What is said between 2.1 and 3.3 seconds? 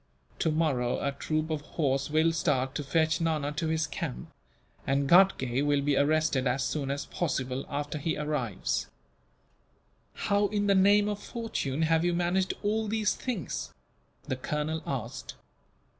start, to fetch